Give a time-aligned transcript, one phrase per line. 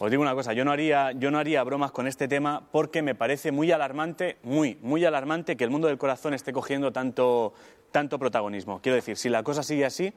[0.00, 3.02] Os digo una cosa, yo no haría, yo no haría bromas con este tema porque
[3.02, 7.52] me parece muy alarmante, muy, muy alarmante que el mundo del corazón esté cogiendo tanto,
[7.90, 8.80] tanto protagonismo.
[8.80, 10.12] Quiero decir, si la cosa sigue así,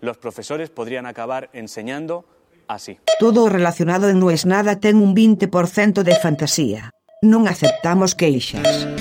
[0.00, 2.24] los profesores podrían acabar enseñando
[2.66, 2.98] así.
[3.18, 6.90] Todo relacionado en No es nada ten un 20% de fantasía.
[7.20, 8.95] Non aceptamos queixas.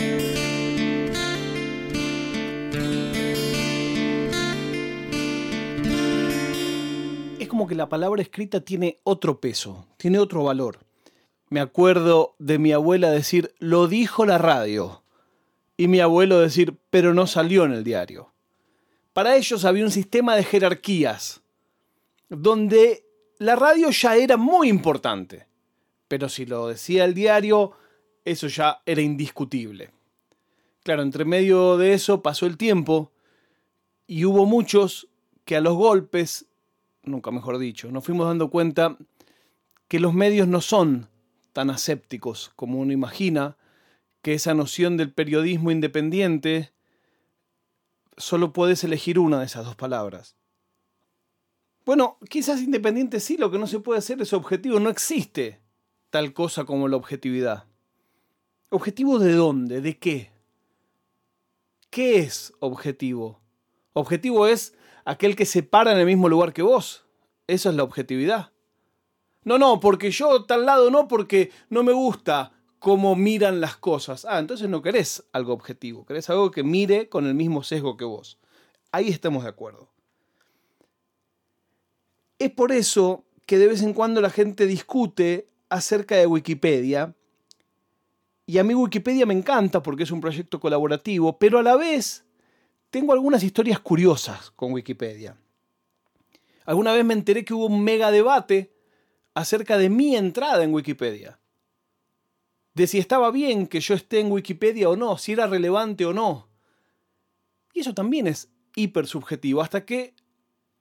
[7.76, 10.80] La palabra escrita tiene otro peso, tiene otro valor.
[11.50, 15.04] Me acuerdo de mi abuela decir, lo dijo la radio.
[15.78, 18.32] Y mi abuelo decir, pero no salió en el diario.
[19.14, 21.42] Para ellos había un sistema de jerarquías,
[22.30, 23.06] donde
[23.38, 25.48] la radio ya era muy importante.
[26.08, 27.74] Pero si lo decía el diario,
[28.24, 29.92] eso ya era indiscutible.
[30.84, 33.12] Claro, entre medio de eso pasó el tiempo
[34.08, 35.08] y hubo muchos
[35.46, 36.46] que a los golpes,
[37.06, 38.98] nunca mejor dicho, nos fuimos dando cuenta
[39.88, 41.10] que los medios no son
[41.54, 43.58] tan asépticos como uno imagina,
[44.22, 46.74] que esa noción del periodismo independiente
[48.18, 50.36] solo puedes elegir una de esas dos palabras.
[51.86, 55.62] Bueno, quizás independiente sí, lo que no se puede hacer es objetivo, no existe
[56.10, 57.68] tal cosa como la objetividad.
[58.70, 59.82] ¿Objetivo de dónde?
[59.82, 60.32] ¿De qué?
[61.92, 63.42] ¿Qué es objetivo?
[63.94, 67.05] Objetivo es aquel que se para en el mismo lugar que vos.
[67.48, 68.52] Eso es la objetividad.
[69.44, 74.26] No, no, porque yo tal lado no, porque no me gusta cómo miran las cosas.
[74.26, 78.06] Ah, entonces no querés algo objetivo, querés algo que mire con el mismo sesgo que
[78.06, 78.40] vos.
[78.92, 79.90] Ahí estamos de acuerdo.
[82.40, 87.16] Es por eso que de vez en cuando la gente discute acerca de Wikipedia
[88.48, 92.26] y a mí Wikipedia me encanta porque es un proyecto colaborativo, pero a la vez
[92.90, 95.38] tengo algunas historias curiosas con Wikipedia.
[96.66, 98.74] Alguna vez me enteré que hubo un mega debate
[99.34, 101.40] acerca de mi entrada en Wikipedia.
[102.74, 106.14] De si estaba bien que yo esté en Wikipedia o no, si era relevante o
[106.14, 106.50] no.
[107.74, 110.16] Y eso también es hiper subjetivo, hasta que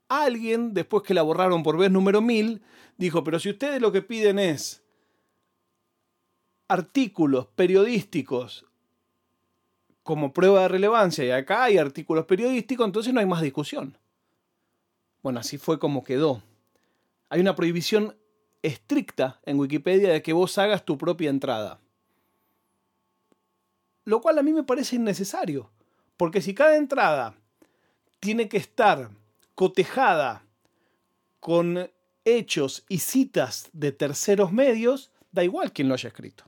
[0.08, 2.62] alguien, después que la borraron por vez número 1000,
[2.96, 4.82] dijo, pero si ustedes lo que piden es
[6.68, 8.66] artículos periodísticos
[10.02, 13.98] como prueba de relevancia y acá hay artículos periodísticos, entonces no hay más discusión.
[15.24, 16.42] Bueno, así fue como quedó.
[17.30, 18.14] Hay una prohibición
[18.60, 21.80] estricta en Wikipedia de que vos hagas tu propia entrada.
[24.04, 25.70] Lo cual a mí me parece innecesario,
[26.18, 27.34] porque si cada entrada
[28.20, 29.08] tiene que estar
[29.54, 30.44] cotejada
[31.40, 31.90] con
[32.26, 36.44] hechos y citas de terceros medios, da igual quien lo haya escrito.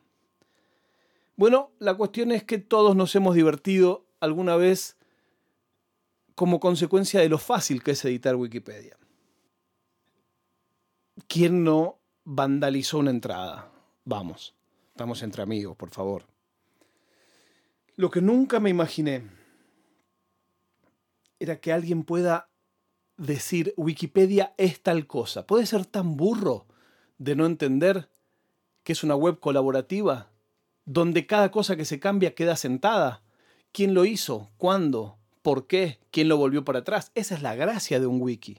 [1.35, 4.99] Bueno, la cuestión es que todos nos hemos divertido alguna vez
[6.37, 8.97] como consecuencia de lo fácil que es editar Wikipedia.
[11.27, 13.73] ¿Quién no vandalizó una entrada?
[14.05, 14.55] Vamos,
[14.93, 16.25] estamos entre amigos, por favor.
[17.97, 19.29] Lo que nunca me imaginé
[21.41, 22.49] era que alguien pueda
[23.17, 25.45] decir Wikipedia es tal cosa.
[25.45, 26.67] ¿Puede ser tan burro
[27.19, 28.09] de no entender
[28.85, 30.31] que es una web colaborativa
[30.87, 33.23] donde cada cosa que se cambia queda sentada.
[33.73, 34.53] ¿Quién lo hizo?
[34.57, 35.19] ¿Cuándo?
[35.47, 36.01] ¿Por qué?
[36.11, 37.13] ¿Quién lo volvió para atrás?
[37.15, 38.59] Esa es la gracia de un wiki.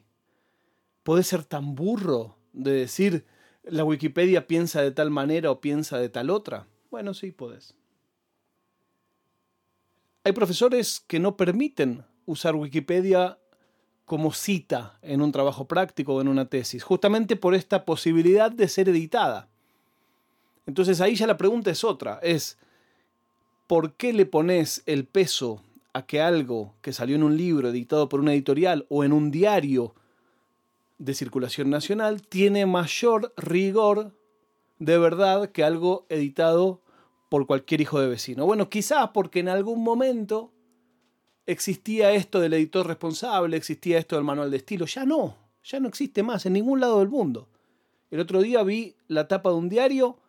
[1.04, 3.26] Puede ser tan burro de decir
[3.64, 6.66] la Wikipedia piensa de tal manera o piensa de tal otra.
[6.90, 7.76] Bueno, sí, puedes.
[10.24, 13.38] Hay profesores que no permiten usar Wikipedia
[14.06, 18.70] como cita en un trabajo práctico o en una tesis, justamente por esta posibilidad de
[18.70, 19.50] ser editada.
[20.66, 22.58] Entonces ahí ya la pregunta es otra, es
[23.68, 25.62] ¿por qué le pones el peso
[25.98, 29.32] a que algo que salió en un libro editado por una editorial o en un
[29.32, 29.96] diario
[31.00, 34.16] de circulación nacional tiene mayor rigor
[34.78, 36.84] de verdad que algo editado
[37.30, 38.46] por cualquier hijo de vecino?
[38.46, 40.54] Bueno, quizás porque en algún momento
[41.48, 45.88] existía esto del editor responsable, existía esto del manual de estilo, ya no, ya no
[45.88, 47.50] existe más en ningún lado del mundo.
[48.12, 50.20] El otro día vi la tapa de un diario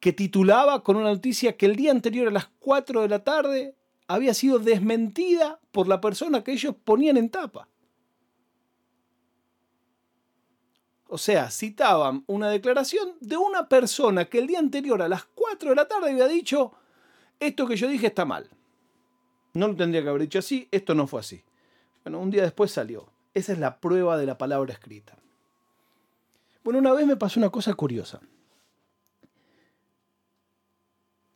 [0.00, 3.74] que titulaba con una noticia que el día anterior a las 4 de la tarde
[4.08, 7.68] había sido desmentida por la persona que ellos ponían en tapa.
[11.06, 15.70] O sea, citaban una declaración de una persona que el día anterior a las 4
[15.70, 16.72] de la tarde había dicho,
[17.38, 18.50] esto que yo dije está mal.
[19.54, 21.42] No lo tendría que haber dicho así, esto no fue así.
[22.04, 23.10] Bueno, un día después salió.
[23.32, 25.16] Esa es la prueba de la palabra escrita.
[26.64, 28.20] Bueno, una vez me pasó una cosa curiosa.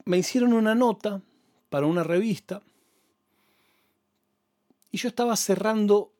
[0.04, 1.22] me hicieron una nota
[1.72, 2.60] para una revista
[4.90, 6.12] y yo estaba cerrando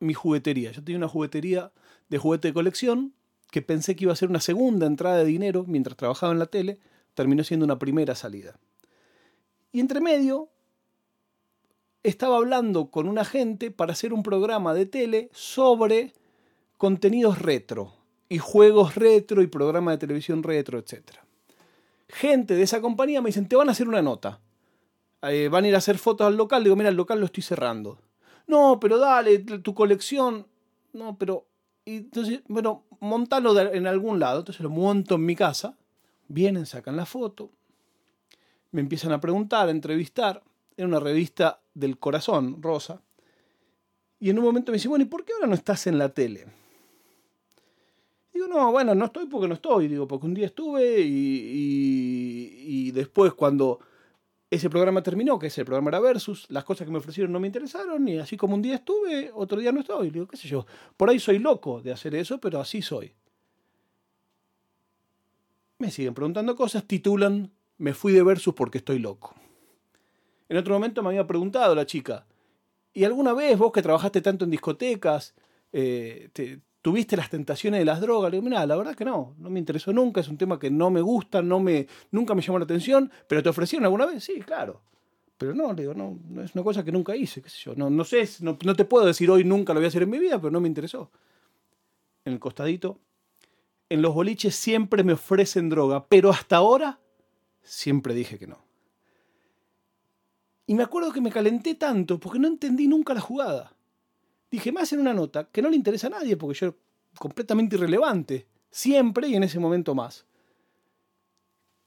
[0.00, 0.70] mi juguetería.
[0.70, 1.72] Yo tenía una juguetería
[2.10, 3.14] de juguete de colección
[3.50, 6.44] que pensé que iba a ser una segunda entrada de dinero mientras trabajaba en la
[6.44, 6.78] tele,
[7.14, 8.60] terminó siendo una primera salida.
[9.72, 10.50] Y entre medio,
[12.02, 16.12] estaba hablando con un agente para hacer un programa de tele sobre
[16.76, 17.94] contenidos retro,
[18.28, 21.16] y juegos retro, y programa de televisión retro, etc.
[22.08, 24.42] Gente de esa compañía me dicen, te van a hacer una nota.
[25.22, 26.62] Eh, van a ir a hacer fotos al local.
[26.62, 27.98] Digo, mira, el local lo estoy cerrando.
[28.46, 30.46] No, pero dale, tu colección.
[30.92, 31.46] No, pero.
[31.84, 34.40] entonces, bueno, montalo en algún lado.
[34.40, 35.76] Entonces lo monto en mi casa.
[36.28, 37.50] Vienen, sacan la foto.
[38.70, 40.42] Me empiezan a preguntar, a entrevistar.
[40.76, 43.02] Era una revista del corazón, rosa.
[44.20, 46.08] Y en un momento me dice, bueno, ¿y por qué ahora no estás en la
[46.10, 46.46] tele?
[48.32, 49.88] Digo, no, bueno, no estoy porque no estoy.
[49.88, 53.80] Digo, porque un día estuve y, y después cuando
[54.50, 57.46] ese programa terminó, que ese programa era Versus, las cosas que me ofrecieron no me
[57.46, 60.10] interesaron, y así como un día estuve, otro día no estoy.
[60.10, 60.66] Digo, qué sé yo,
[60.96, 63.12] por ahí soy loco de hacer eso, pero así soy.
[65.78, 69.34] Me siguen preguntando cosas, titulan, me fui de Versus porque estoy loco.
[70.48, 72.26] En otro momento me había preguntado la chica,
[72.94, 75.34] ¿y alguna vez vos que trabajaste tanto en discotecas,
[75.72, 78.30] eh, te, ¿Tuviste las tentaciones de las drogas?
[78.30, 80.70] Le digo, mira, la verdad que no, no me interesó nunca, es un tema que
[80.70, 84.22] no me gusta, no me, nunca me llamó la atención, pero ¿te ofrecieron alguna vez?
[84.24, 84.80] Sí, claro.
[85.36, 87.74] Pero no, le digo, no, es una cosa que nunca hice, qué sé yo.
[87.74, 90.38] No, sé, no te puedo decir hoy nunca lo voy a hacer en mi vida,
[90.40, 91.10] pero no me interesó.
[92.24, 92.98] En el costadito,
[93.88, 97.00] en los boliches siempre me ofrecen droga, pero hasta ahora
[97.62, 98.58] siempre dije que no.
[100.66, 103.77] Y me acuerdo que me calenté tanto porque no entendí nunca la jugada
[104.50, 106.74] dije más en una nota que no le interesa a nadie porque yo
[107.18, 110.24] completamente irrelevante, siempre y en ese momento más.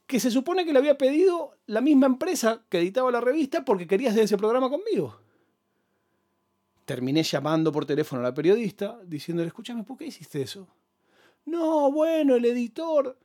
[0.06, 3.86] Que se supone que le había pedido la misma empresa que editaba la revista porque
[3.86, 5.18] quería hacer ese programa conmigo.
[6.84, 10.68] Terminé llamando por teléfono a la periodista diciéndole, escúchame, ¿por qué hiciste eso?
[11.46, 13.16] No, bueno, el editor.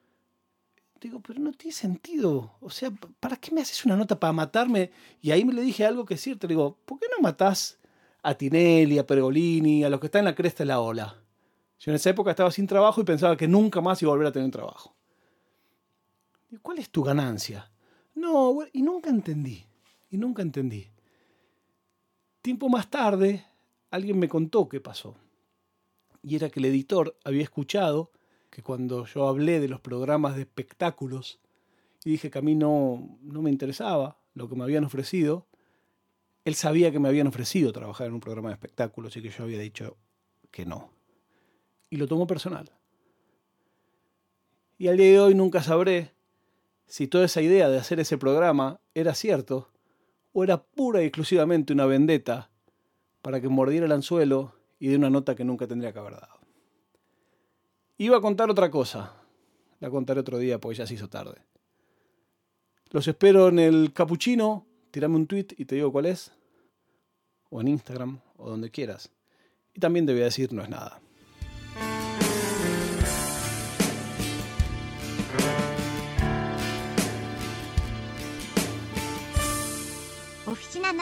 [1.01, 2.55] Digo, pero no tiene sentido.
[2.61, 4.91] O sea, ¿para qué me haces una nota para matarme?
[5.21, 6.47] Y ahí me le dije algo que es cierto.
[6.47, 7.77] Le digo, ¿por qué no matás
[8.27, 11.15] a Tinelli, a Pergolini, a los que están en la cresta de la ola.
[11.79, 14.27] Yo en esa época estaba sin trabajo y pensaba que nunca más iba a volver
[14.27, 14.93] a tener un trabajo.
[16.61, 17.71] ¿Cuál es tu ganancia?
[18.15, 19.65] No, y nunca entendí.
[20.09, 20.89] Y nunca entendí.
[22.41, 23.45] Tiempo más tarde,
[23.91, 25.15] alguien me contó qué pasó.
[26.21, 28.11] Y era que el editor había escuchado
[28.49, 31.39] que cuando yo hablé de los programas de espectáculos
[32.03, 35.46] y dije que a mí no, no me interesaba lo que me habían ofrecido,
[36.47, 39.43] él sabía que me habían ofrecido trabajar en un programa de espectáculos y que yo
[39.43, 39.97] había dicho
[40.49, 40.93] que no.
[41.89, 42.71] Y lo tomó personal.
[44.77, 46.13] Y al día de hoy nunca sabré
[46.85, 49.73] si toda esa idea de hacer ese programa era cierto
[50.31, 52.49] o era pura y exclusivamente una vendetta
[53.21, 56.39] para que mordiera el anzuelo y de una nota que nunca tendría que haber dado.
[57.97, 59.21] Iba a contar otra cosa.
[59.81, 61.41] La contaré otro día porque ya se hizo tarde.
[62.91, 64.65] Los espero en el capuchino.
[64.91, 66.36] Tirame un tweet y te digo cuál es
[67.49, 69.09] o en Instagram o donde quieras.
[69.73, 70.99] Y también te decir no es nada.
[80.45, 80.93] Oficina